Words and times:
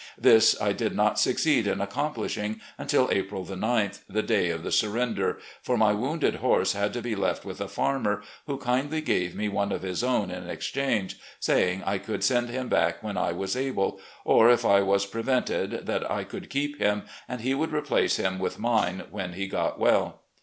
This 0.17 0.59
I 0.59 0.71
did 0.73 0.95
not 0.95 1.19
succeed 1.19 1.67
in 1.67 1.79
accomplishing 1.79 2.59
until 2.79 3.09
April 3.11 3.45
9th, 3.45 3.99
the 4.09 4.23
day 4.23 4.49
of 4.49 4.63
the 4.63 4.71
surrender, 4.71 5.37
for 5.61 5.77
my 5.77 5.93
wounded 5.93 6.37
horse 6.37 6.73
had 6.73 6.91
to 6.93 7.03
be 7.03 7.15
left 7.15 7.45
with 7.45 7.61
a 7.61 7.67
farmer, 7.67 8.23
who 8.47 8.57
kindly 8.57 9.01
gave 9.01 9.35
me 9.35 9.47
one 9.47 9.71
of 9.71 9.83
his 9.83 10.03
own 10.03 10.31
in 10.31 10.49
exchange, 10.49 11.19
saying 11.39 11.83
I 11.85 11.99
could 11.99 12.23
send 12.23 12.49
him 12.49 12.67
back 12.67 13.03
when 13.03 13.15
I 13.15 13.31
was 13.31 13.55
able, 13.55 13.99
or, 14.25 14.49
if 14.49 14.65
I 14.65 14.81
was 14.81 15.05
prevented, 15.05 15.85
that 15.85 16.09
I 16.09 16.23
could 16.23 16.49
keep 16.49 16.79
him 16.79 17.03
and 17.27 17.41
he 17.41 17.53
would 17.53 17.71
replace 17.71 18.15
him 18.17 18.39
with 18.39 18.57
min 18.59 19.01
e 19.01 19.07
when 19.11 19.33
he 19.33 19.45
got 19.45 19.77
well. 19.79 20.21